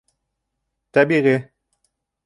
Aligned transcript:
тәбиғи 0.99 1.37